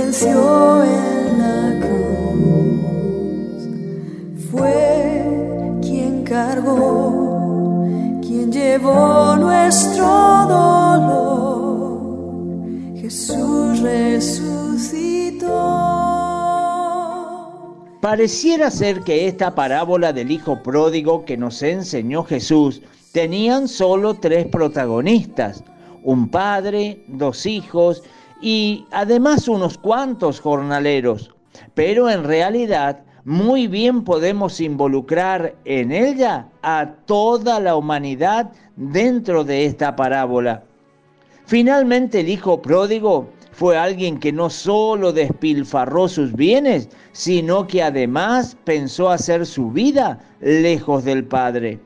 venció 0.00 0.82
en 0.84 1.38
la 1.38 1.78
cruz. 1.86 3.62
Fue 4.50 5.78
quien 5.82 6.24
cargó, 6.24 7.84
quien 8.22 8.50
llevó 8.50 9.36
nuestro 9.36 10.06
dolor. 10.48 12.00
Jesús 12.96 13.80
resucitó. 13.80 15.48
Pareciera 18.00 18.70
ser 18.70 19.02
que 19.02 19.28
esta 19.28 19.54
parábola 19.54 20.12
del 20.14 20.30
Hijo 20.30 20.62
Pródigo 20.62 21.26
que 21.26 21.36
nos 21.36 21.62
enseñó 21.62 22.24
Jesús 22.24 22.80
tenían 23.12 23.68
solo 23.68 24.14
tres 24.14 24.46
protagonistas, 24.46 25.62
un 26.02 26.28
padre, 26.28 27.04
dos 27.08 27.44
hijos 27.44 28.02
y 28.40 28.86
además 28.90 29.48
unos 29.48 29.78
cuantos 29.78 30.40
jornaleros. 30.40 31.34
Pero 31.74 32.08
en 32.08 32.24
realidad 32.24 33.00
muy 33.24 33.66
bien 33.66 34.02
podemos 34.02 34.60
involucrar 34.60 35.54
en 35.64 35.92
ella 35.92 36.48
a 36.62 36.94
toda 37.06 37.60
la 37.60 37.76
humanidad 37.76 38.50
dentro 38.76 39.44
de 39.44 39.66
esta 39.66 39.94
parábola. 39.94 40.64
Finalmente 41.44 42.20
el 42.20 42.28
hijo 42.28 42.62
pródigo 42.62 43.28
fue 43.52 43.76
alguien 43.76 44.18
que 44.18 44.32
no 44.32 44.48
solo 44.48 45.12
despilfarró 45.12 46.08
sus 46.08 46.32
bienes, 46.32 46.88
sino 47.12 47.66
que 47.66 47.82
además 47.82 48.56
pensó 48.64 49.10
hacer 49.10 49.44
su 49.44 49.70
vida 49.70 50.18
lejos 50.40 51.04
del 51.04 51.24
Padre. 51.24 51.78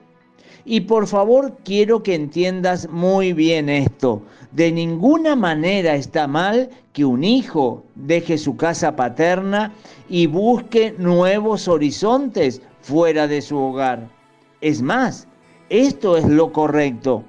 Y 0.64 0.80
por 0.80 1.06
favor 1.06 1.59
quiero 1.64 2.02
que 2.02 2.14
entiendas 2.14 2.88
muy 2.88 3.32
bien 3.32 3.68
esto. 3.68 4.22
De 4.52 4.72
ninguna 4.72 5.36
manera 5.36 5.95
está 5.95 6.27
mal 6.27 6.70
que 6.92 7.05
un 7.05 7.22
hijo 7.22 7.84
deje 7.94 8.38
su 8.38 8.56
casa 8.56 8.97
paterna 8.97 9.72
y 10.08 10.27
busque 10.27 10.94
nuevos 10.97 11.69
horizontes 11.69 12.62
fuera 12.80 13.27
de 13.27 13.42
su 13.42 13.58
hogar. 13.58 14.08
Es 14.61 14.80
más, 14.80 15.28
esto 15.69 16.16
es 16.16 16.25
lo 16.25 16.53
correcto, 16.53 17.25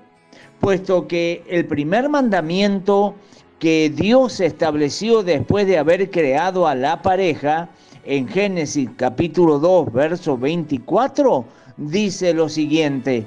puesto 0.59 1.07
que 1.07 1.43
el 1.49 1.65
primer 1.65 2.07
mandamiento 2.07 3.15
que 3.59 3.89
Dios 3.89 4.39
estableció 4.39 5.23
después 5.23 5.67
de 5.67 5.77
haber 5.77 6.11
creado 6.11 6.67
a 6.67 6.75
la 6.75 7.01
pareja, 7.01 7.69
en 8.05 8.27
Génesis 8.27 8.89
capítulo 8.95 9.57
2, 9.57 9.91
verso 9.91 10.37
24, 10.37 11.45
dice 11.77 12.33
lo 12.33 12.49
siguiente, 12.49 13.25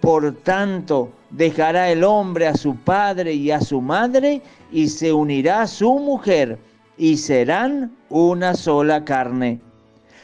por 0.00 0.32
tanto 0.42 1.10
dejará 1.30 1.90
el 1.90 2.04
hombre 2.04 2.46
a 2.46 2.56
su 2.56 2.76
padre 2.76 3.34
y 3.34 3.50
a 3.50 3.60
su 3.60 3.80
madre 3.80 4.42
y 4.70 4.88
se 4.88 5.12
unirá 5.12 5.62
a 5.62 5.66
su 5.66 5.98
mujer 5.98 6.58
y 6.96 7.16
serán 7.16 7.92
una 8.08 8.54
sola 8.54 9.04
carne. 9.04 9.60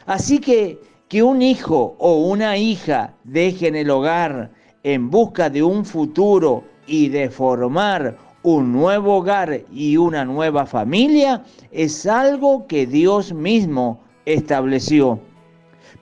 Así 0.07 0.39
que 0.39 0.79
que 1.11 1.25
un 1.25 1.43
hijo 1.43 1.97
o 1.99 2.19
una 2.29 2.57
hija 2.57 3.15
dejen 3.25 3.75
el 3.75 3.91
hogar 3.91 4.53
en 4.85 5.11
busca 5.11 5.51
de 5.51 5.61
un 5.61 5.85
futuro 5.85 6.63
y 6.87 7.09
de 7.09 7.29
formar 7.29 8.17
un 8.45 8.73
nuevo 8.73 9.17
hogar 9.17 9.63
y 9.73 9.97
una 9.97 10.25
nueva 10.25 10.67
familia 10.67 11.43
es 11.73 12.07
algo 12.07 12.69
que 12.69 12.87
Dios 12.87 13.33
mismo 13.33 13.99
estableció. 14.25 15.19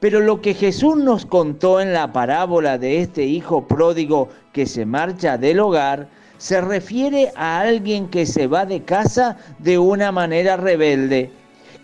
Pero 0.00 0.20
lo 0.20 0.40
que 0.40 0.54
Jesús 0.54 0.96
nos 0.96 1.26
contó 1.26 1.80
en 1.80 1.92
la 1.92 2.12
parábola 2.12 2.78
de 2.78 3.00
este 3.00 3.24
hijo 3.24 3.66
pródigo 3.66 4.28
que 4.52 4.64
se 4.64 4.86
marcha 4.86 5.36
del 5.36 5.58
hogar, 5.58 6.08
se 6.38 6.60
refiere 6.60 7.32
a 7.34 7.60
alguien 7.60 8.08
que 8.08 8.24
se 8.24 8.46
va 8.46 8.64
de 8.64 8.84
casa 8.84 9.36
de 9.58 9.76
una 9.76 10.12
manera 10.12 10.56
rebelde, 10.56 11.32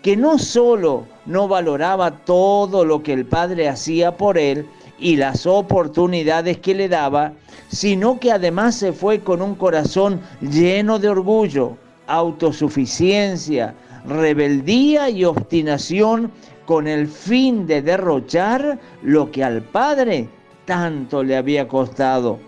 que 0.01 0.15
no 0.15 0.39
solo 0.39 1.05
no 1.25 1.49
valoraba 1.49 2.11
todo 2.23 2.85
lo 2.85 3.03
que 3.03 3.11
el 3.11 3.25
Padre 3.25 3.67
hacía 3.67 4.15
por 4.15 4.37
él 4.37 4.65
y 4.97 5.17
las 5.17 5.45
oportunidades 5.45 6.59
que 6.59 6.73
le 6.73 6.87
daba, 6.87 7.33
sino 7.67 8.17
que 8.17 8.31
además 8.31 8.75
se 8.75 8.93
fue 8.93 9.19
con 9.19 9.41
un 9.41 9.55
corazón 9.55 10.21
lleno 10.39 10.99
de 10.99 11.09
orgullo, 11.09 11.75
autosuficiencia, 12.07 13.73
rebeldía 14.07 15.09
y 15.09 15.25
obstinación 15.25 16.31
con 16.65 16.87
el 16.87 17.07
fin 17.07 17.67
de 17.67 17.81
derrochar 17.81 18.79
lo 19.03 19.31
que 19.31 19.43
al 19.43 19.61
Padre 19.61 20.27
tanto 20.65 21.23
le 21.23 21.37
había 21.37 21.67
costado. 21.67 22.39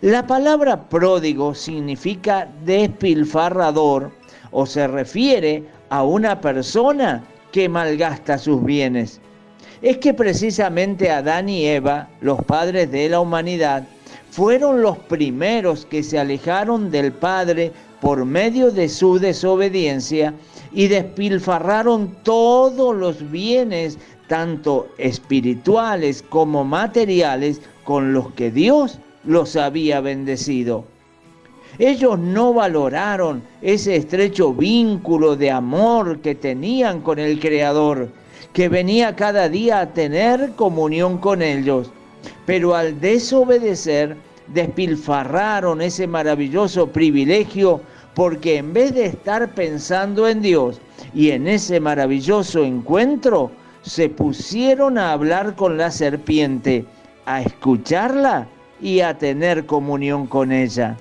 La 0.00 0.26
palabra 0.26 0.88
pródigo 0.88 1.54
significa 1.54 2.48
despilfarrador 2.64 4.12
o 4.50 4.66
se 4.66 4.86
refiere 4.86 5.64
a 5.90 6.04
una 6.04 6.40
persona 6.40 7.24
que 7.52 7.68
malgasta 7.68 8.38
sus 8.38 8.62
bienes. 8.64 9.20
Es 9.82 9.98
que 9.98 10.14
precisamente 10.14 11.10
Adán 11.10 11.48
y 11.48 11.66
Eva, 11.66 12.08
los 12.20 12.42
padres 12.44 12.90
de 12.90 13.08
la 13.08 13.20
humanidad, 13.20 13.84
fueron 14.30 14.82
los 14.82 14.98
primeros 14.98 15.86
que 15.86 16.02
se 16.02 16.18
alejaron 16.18 16.90
del 16.90 17.12
Padre 17.12 17.72
por 18.00 18.24
medio 18.24 18.70
de 18.70 18.88
su 18.88 19.18
desobediencia 19.18 20.34
y 20.72 20.88
despilfarraron 20.88 22.16
todos 22.22 22.94
los 22.94 23.30
bienes, 23.30 23.98
tanto 24.26 24.88
espirituales 24.98 26.22
como 26.28 26.64
materiales, 26.64 27.60
con 27.84 28.12
los 28.12 28.32
que 28.32 28.50
Dios 28.50 28.98
los 29.24 29.56
había 29.56 30.00
bendecido. 30.00 30.84
Ellos 31.78 32.18
no 32.18 32.52
valoraron 32.52 33.42
ese 33.62 33.96
estrecho 33.96 34.52
vínculo 34.52 35.36
de 35.36 35.50
amor 35.50 36.18
que 36.20 36.34
tenían 36.34 37.00
con 37.00 37.18
el 37.18 37.38
Creador, 37.38 38.08
que 38.52 38.68
venía 38.68 39.14
cada 39.14 39.48
día 39.48 39.80
a 39.80 39.92
tener 39.92 40.52
comunión 40.56 41.18
con 41.18 41.40
ellos. 41.40 41.90
Pero 42.46 42.74
al 42.74 43.00
desobedecer, 43.00 44.16
despilfarraron 44.48 45.80
ese 45.80 46.06
maravilloso 46.06 46.88
privilegio 46.88 47.80
porque 48.18 48.56
en 48.56 48.72
vez 48.72 48.94
de 48.94 49.06
estar 49.06 49.54
pensando 49.54 50.26
en 50.26 50.42
Dios 50.42 50.80
y 51.14 51.30
en 51.30 51.46
ese 51.46 51.78
maravilloso 51.78 52.64
encuentro, 52.64 53.52
se 53.82 54.08
pusieron 54.08 54.98
a 54.98 55.12
hablar 55.12 55.54
con 55.54 55.78
la 55.78 55.92
serpiente, 55.92 56.84
a 57.26 57.42
escucharla 57.42 58.48
y 58.80 59.02
a 59.02 59.16
tener 59.16 59.66
comunión 59.66 60.26
con 60.26 60.50
ella. 60.50 60.96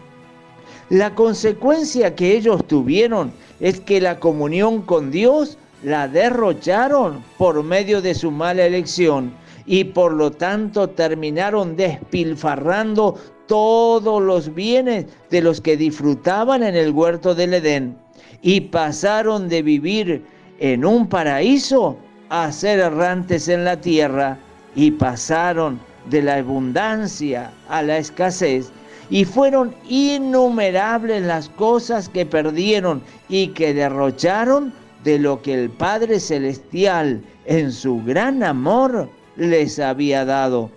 La 0.91 1.15
consecuencia 1.15 2.13
que 2.13 2.37
ellos 2.37 2.63
tuvieron 2.67 3.31
es 3.59 3.79
que 3.79 3.99
la 3.99 4.19
comunión 4.19 4.83
con 4.83 5.09
Dios 5.09 5.57
la 5.81 6.07
derrocharon 6.07 7.23
por 7.39 7.63
medio 7.63 7.99
de 7.99 8.13
su 8.13 8.29
mala 8.29 8.63
elección 8.63 9.33
y 9.65 9.85
por 9.85 10.13
lo 10.13 10.29
tanto 10.29 10.87
terminaron 10.87 11.75
despilfarrando 11.75 13.15
todos 13.47 14.21
los 14.21 14.53
bienes 14.53 15.05
de 15.29 15.41
los 15.41 15.61
que 15.61 15.77
disfrutaban 15.77 16.63
en 16.63 16.75
el 16.75 16.91
huerto 16.91 17.33
del 17.33 17.53
Edén 17.53 17.97
y 18.41 18.61
pasaron 18.61 19.49
de 19.49 19.61
vivir 19.61 20.23
en 20.59 20.85
un 20.85 21.07
paraíso 21.07 21.97
a 22.29 22.51
ser 22.51 22.79
errantes 22.79 23.47
en 23.47 23.63
la 23.63 23.79
tierra 23.79 24.37
y 24.75 24.91
pasaron 24.91 25.79
de 26.09 26.21
la 26.21 26.35
abundancia 26.35 27.51
a 27.69 27.81
la 27.81 27.97
escasez 27.97 28.71
y 29.09 29.25
fueron 29.25 29.73
innumerables 29.87 31.23
las 31.23 31.49
cosas 31.49 32.09
que 32.09 32.25
perdieron 32.25 33.01
y 33.29 33.47
que 33.49 33.73
derrocharon 33.73 34.73
de 35.03 35.19
lo 35.19 35.41
que 35.41 35.53
el 35.53 35.69
Padre 35.69 36.19
Celestial 36.19 37.21
en 37.45 37.71
su 37.71 38.03
gran 38.03 38.43
amor 38.43 39.09
les 39.37 39.79
había 39.79 40.25
dado. 40.25 40.69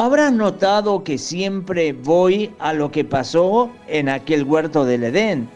Habrás 0.00 0.32
notado 0.32 1.02
que 1.02 1.18
siempre 1.18 1.92
voy 1.92 2.54
a 2.60 2.72
lo 2.72 2.88
que 2.88 3.04
pasó 3.04 3.68
en 3.88 4.08
aquel 4.08 4.44
huerto 4.44 4.84
del 4.84 5.02
Edén. 5.02 5.50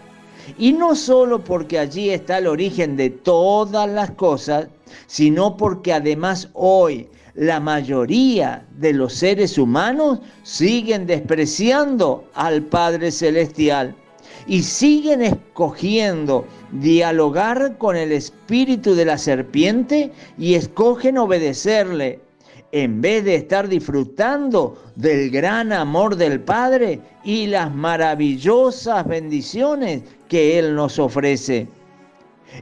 Y 0.58 0.72
no 0.72 0.96
solo 0.96 1.44
porque 1.44 1.78
allí 1.78 2.10
está 2.10 2.38
el 2.38 2.48
origen 2.48 2.96
de 2.96 3.10
todas 3.10 3.88
las 3.88 4.10
cosas, 4.10 4.66
sino 5.06 5.56
porque 5.56 5.92
además 5.92 6.48
hoy 6.54 7.08
la 7.34 7.60
mayoría 7.60 8.66
de 8.78 8.92
los 8.92 9.12
seres 9.12 9.58
humanos 9.58 10.18
siguen 10.42 11.06
despreciando 11.06 12.24
al 12.34 12.62
Padre 12.62 13.12
Celestial 13.12 13.94
y 14.48 14.64
siguen 14.64 15.22
escogiendo 15.22 16.44
dialogar 16.72 17.78
con 17.78 17.94
el 17.94 18.10
espíritu 18.10 18.96
de 18.96 19.04
la 19.04 19.18
serpiente 19.18 20.10
y 20.36 20.54
escogen 20.54 21.16
obedecerle 21.16 22.18
en 22.72 23.02
vez 23.02 23.24
de 23.24 23.34
estar 23.34 23.68
disfrutando 23.68 24.82
del 24.96 25.30
gran 25.30 25.72
amor 25.72 26.16
del 26.16 26.40
Padre 26.40 27.00
y 27.22 27.46
las 27.46 27.72
maravillosas 27.72 29.06
bendiciones 29.06 30.02
que 30.28 30.58
Él 30.58 30.74
nos 30.74 30.98
ofrece. 30.98 31.68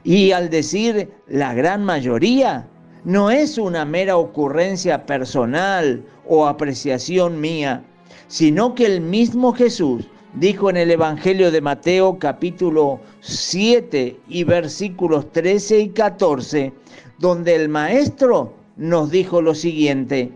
Y 0.02 0.32
al 0.32 0.50
decir 0.50 1.10
la 1.28 1.54
gran 1.54 1.84
mayoría, 1.84 2.68
no 3.04 3.30
es 3.30 3.56
una 3.56 3.84
mera 3.84 4.16
ocurrencia 4.16 5.06
personal 5.06 6.04
o 6.28 6.46
apreciación 6.46 7.40
mía, 7.40 7.84
sino 8.26 8.74
que 8.74 8.86
el 8.86 9.00
mismo 9.00 9.52
Jesús 9.52 10.06
dijo 10.34 10.70
en 10.70 10.76
el 10.76 10.90
Evangelio 10.90 11.50
de 11.50 11.60
Mateo 11.60 12.18
capítulo 12.18 13.00
7 13.20 14.18
y 14.28 14.44
versículos 14.44 15.30
13 15.32 15.80
y 15.80 15.88
14, 15.90 16.72
donde 17.18 17.54
el 17.56 17.68
Maestro 17.68 18.59
nos 18.80 19.10
dijo 19.10 19.42
lo 19.42 19.54
siguiente, 19.54 20.32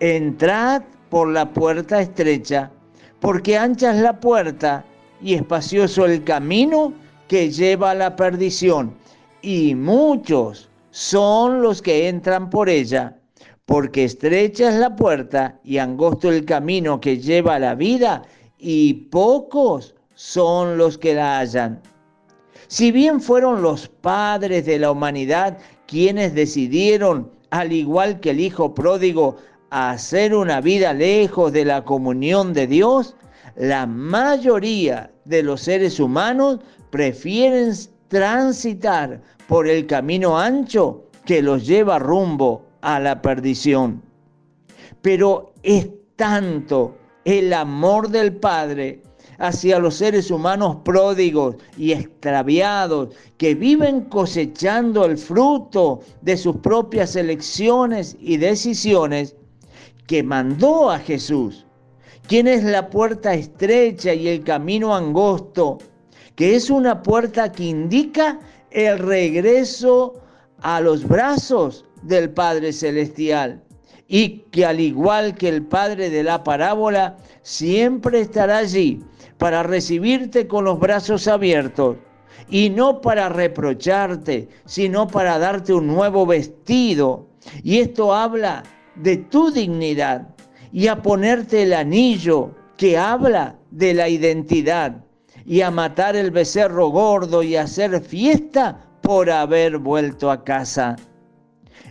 entrad 0.00 0.82
por 1.10 1.28
la 1.28 1.52
puerta 1.52 2.00
estrecha, 2.00 2.72
porque 3.20 3.56
ancha 3.56 3.94
es 3.94 4.02
la 4.02 4.18
puerta 4.18 4.84
y 5.22 5.34
espacioso 5.34 6.04
el 6.04 6.24
camino 6.24 6.92
que 7.28 7.52
lleva 7.52 7.92
a 7.92 7.94
la 7.94 8.16
perdición, 8.16 8.94
y 9.42 9.76
muchos 9.76 10.68
son 10.90 11.62
los 11.62 11.80
que 11.80 12.08
entran 12.08 12.50
por 12.50 12.68
ella, 12.68 13.16
porque 13.64 14.04
estrecha 14.04 14.70
es 14.70 14.74
la 14.74 14.96
puerta 14.96 15.60
y 15.62 15.78
angosto 15.78 16.32
el 16.32 16.44
camino 16.44 17.00
que 17.00 17.18
lleva 17.18 17.54
a 17.54 17.60
la 17.60 17.76
vida, 17.76 18.22
y 18.58 18.92
pocos 18.94 19.94
son 20.14 20.78
los 20.78 20.98
que 20.98 21.14
la 21.14 21.38
hallan. 21.38 21.80
Si 22.66 22.90
bien 22.90 23.20
fueron 23.20 23.62
los 23.62 23.88
padres 23.88 24.66
de 24.66 24.80
la 24.80 24.90
humanidad 24.90 25.58
quienes 25.86 26.34
decidieron, 26.34 27.37
al 27.50 27.72
igual 27.72 28.20
que 28.20 28.30
el 28.30 28.40
Hijo 28.40 28.74
pródigo, 28.74 29.36
hacer 29.70 30.34
una 30.34 30.60
vida 30.60 30.92
lejos 30.92 31.52
de 31.52 31.64
la 31.64 31.84
comunión 31.84 32.52
de 32.52 32.66
Dios, 32.66 33.16
la 33.56 33.86
mayoría 33.86 35.10
de 35.24 35.42
los 35.42 35.62
seres 35.62 36.00
humanos 36.00 36.60
prefieren 36.90 37.72
transitar 38.08 39.20
por 39.46 39.68
el 39.68 39.86
camino 39.86 40.38
ancho 40.38 41.04
que 41.24 41.42
los 41.42 41.66
lleva 41.66 41.98
rumbo 41.98 42.64
a 42.80 43.00
la 43.00 43.20
perdición. 43.20 44.02
Pero 45.02 45.52
es 45.62 45.88
tanto 46.16 46.96
el 47.24 47.52
amor 47.52 48.08
del 48.08 48.34
Padre 48.36 49.02
hacia 49.38 49.78
los 49.78 49.94
seres 49.94 50.30
humanos 50.30 50.78
pródigos 50.84 51.56
y 51.76 51.92
extraviados 51.92 53.14
que 53.36 53.54
viven 53.54 54.02
cosechando 54.02 55.04
el 55.04 55.16
fruto 55.16 56.00
de 56.22 56.36
sus 56.36 56.56
propias 56.56 57.14
elecciones 57.16 58.16
y 58.20 58.36
decisiones, 58.36 59.36
que 60.06 60.22
mandó 60.22 60.90
a 60.90 60.98
Jesús, 60.98 61.66
quien 62.26 62.48
es 62.48 62.64
la 62.64 62.90
puerta 62.90 63.34
estrecha 63.34 64.12
y 64.14 64.28
el 64.28 64.42
camino 64.42 64.94
angosto, 64.94 65.78
que 66.34 66.56
es 66.56 66.70
una 66.70 67.02
puerta 67.02 67.52
que 67.52 67.64
indica 67.64 68.40
el 68.70 68.98
regreso 68.98 70.14
a 70.62 70.80
los 70.80 71.06
brazos 71.06 71.84
del 72.02 72.30
Padre 72.30 72.72
Celestial 72.72 73.62
y 74.08 74.40
que 74.50 74.64
al 74.64 74.80
igual 74.80 75.34
que 75.34 75.48
el 75.48 75.62
Padre 75.62 76.08
de 76.08 76.22
la 76.22 76.42
parábola, 76.42 77.18
siempre 77.42 78.20
estará 78.20 78.58
allí 78.58 79.02
para 79.38 79.62
recibirte 79.62 80.46
con 80.46 80.64
los 80.64 80.78
brazos 80.78 81.28
abiertos 81.28 81.96
y 82.50 82.70
no 82.70 83.00
para 83.00 83.28
reprocharte, 83.28 84.48
sino 84.64 85.06
para 85.06 85.38
darte 85.38 85.72
un 85.72 85.86
nuevo 85.86 86.26
vestido. 86.26 87.26
Y 87.62 87.78
esto 87.78 88.14
habla 88.14 88.62
de 88.96 89.16
tu 89.16 89.50
dignidad 89.50 90.28
y 90.72 90.88
a 90.88 91.00
ponerte 91.02 91.62
el 91.62 91.72
anillo 91.72 92.50
que 92.76 92.98
habla 92.98 93.56
de 93.70 93.94
la 93.94 94.08
identidad 94.08 95.04
y 95.46 95.62
a 95.62 95.70
matar 95.70 96.16
el 96.16 96.30
becerro 96.30 96.88
gordo 96.88 97.42
y 97.42 97.56
hacer 97.56 98.02
fiesta 98.02 98.84
por 99.02 99.30
haber 99.30 99.78
vuelto 99.78 100.30
a 100.30 100.44
casa. 100.44 100.96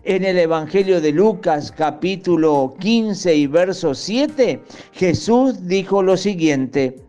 En 0.04 0.24
el 0.24 0.38
Evangelio 0.38 1.02
de 1.02 1.12
Lucas 1.12 1.74
capítulo 1.76 2.76
15 2.80 3.36
y 3.36 3.48
verso 3.48 3.94
7, 3.94 4.64
Jesús 4.94 5.68
dijo 5.68 6.04
lo 6.04 6.16
siguiente, 6.16 7.07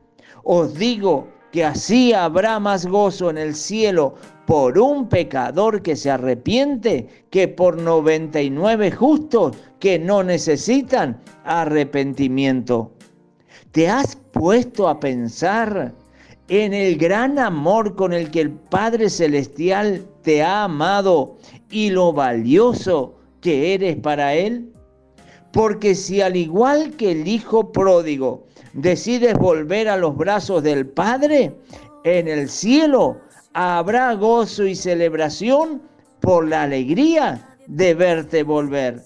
os 0.50 0.72
digo 0.74 1.28
que 1.52 1.62
así 1.62 2.14
habrá 2.14 2.58
más 2.58 2.86
gozo 2.86 3.28
en 3.28 3.36
el 3.36 3.54
cielo 3.54 4.14
por 4.46 4.78
un 4.78 5.06
pecador 5.06 5.82
que 5.82 5.94
se 5.94 6.10
arrepiente 6.10 7.06
que 7.28 7.48
por 7.48 7.76
99 7.76 8.90
justos 8.92 9.58
que 9.78 9.98
no 9.98 10.22
necesitan 10.22 11.20
arrepentimiento. 11.44 12.90
¿Te 13.72 13.90
has 13.90 14.16
puesto 14.16 14.88
a 14.88 14.98
pensar 14.98 15.92
en 16.48 16.72
el 16.72 16.96
gran 16.96 17.38
amor 17.38 17.94
con 17.94 18.14
el 18.14 18.30
que 18.30 18.40
el 18.40 18.52
Padre 18.52 19.10
Celestial 19.10 20.06
te 20.22 20.42
ha 20.42 20.64
amado 20.64 21.36
y 21.70 21.90
lo 21.90 22.14
valioso 22.14 23.16
que 23.42 23.74
eres 23.74 23.96
para 23.96 24.32
Él? 24.32 24.72
Porque 25.52 25.94
si 25.94 26.20
al 26.20 26.36
igual 26.36 26.92
que 26.96 27.12
el 27.12 27.26
Hijo 27.26 27.72
pródigo 27.72 28.44
decides 28.72 29.34
volver 29.34 29.88
a 29.88 29.96
los 29.96 30.16
brazos 30.16 30.62
del 30.62 30.86
Padre, 30.86 31.54
en 32.04 32.28
el 32.28 32.48
cielo 32.48 33.18
habrá 33.54 34.12
gozo 34.14 34.66
y 34.66 34.74
celebración 34.74 35.82
por 36.20 36.46
la 36.46 36.62
alegría 36.64 37.56
de 37.66 37.94
verte 37.94 38.42
volver. 38.42 39.02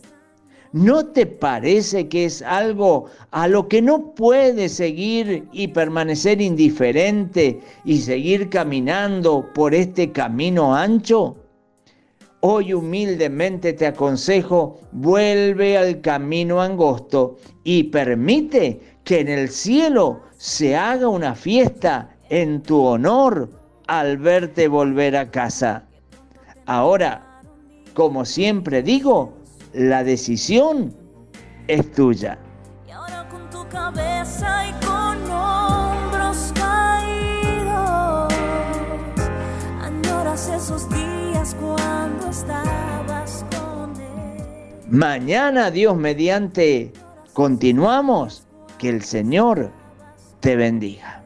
¿No 0.73 1.05
te 1.05 1.27
parece 1.27 2.09
que 2.09 2.25
es 2.25 2.41
algo 2.41 3.07
a 3.31 3.47
lo 3.47 3.69
que 3.69 3.83
no 3.83 4.15
puedes 4.15 4.73
seguir 4.73 5.47
y 5.53 5.69
permanecer 5.69 6.41
indiferente 6.41 7.61
y 7.85 7.99
seguir 7.99 8.49
caminando 8.49 9.51
por 9.55 9.75
este 9.75 10.13
camino 10.13 10.75
ancho? 10.75 11.37
Hoy 12.45 12.75
humildemente 12.75 13.73
te 13.73 13.87
aconsejo, 13.87 14.81
vuelve 14.91 15.79
al 15.79 16.01
camino 16.01 16.61
angosto 16.61 17.37
y 17.63 17.85
permite 17.85 18.99
que 19.05 19.21
en 19.21 19.29
el 19.29 19.49
cielo 19.49 20.23
se 20.39 20.75
haga 20.75 21.07
una 21.07 21.37
fiesta 21.37 22.17
en 22.31 22.61
tu 22.61 22.81
honor 22.81 23.49
al 23.87 24.17
verte 24.17 24.67
volver 24.67 25.17
a 25.17 25.31
casa. 25.31 25.85
Ahora, 26.67 27.41
como 27.95 28.25
siempre 28.25 28.83
digo, 28.83 29.35
la 29.73 30.03
decisión 30.03 30.93
es 31.69 31.93
tuya. 31.93 32.41
Y 32.89 32.91
ahora 32.91 33.29
con 33.29 33.49
tu 33.51 33.65
cabeza 33.69 34.67
y 34.67 34.73
con 34.85 35.31
hombros 35.31 36.53
caídos, 36.57 38.35
añoras 39.81 40.49
esos 40.49 40.91
días 40.91 41.02
Mañana, 44.89 45.71
Dios 45.71 45.97
mediante, 45.97 46.93
continuamos. 47.33 48.47
Que 48.79 48.89
el 48.89 49.03
Señor 49.03 49.71
te 50.41 50.57
bendiga. 50.57 51.22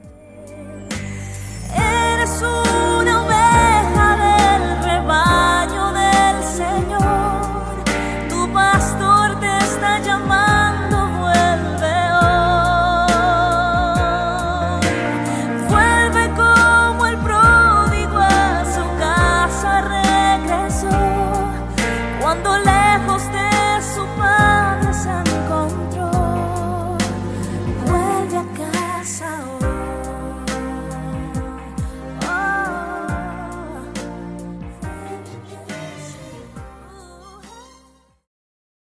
cuando 22.27 22.59
la 22.59 22.76